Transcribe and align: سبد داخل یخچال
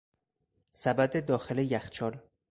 سبد 0.71 1.25
داخل 1.25 1.57
یخچال 1.59 2.19